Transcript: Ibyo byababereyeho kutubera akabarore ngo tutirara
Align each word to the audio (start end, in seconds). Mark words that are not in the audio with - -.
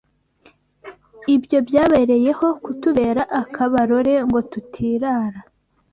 Ibyo 1.35 1.57
byababereyeho 1.67 2.47
kutubera 2.63 3.23
akabarore 3.41 4.13
ngo 4.27 4.39
tutirara 4.51 5.39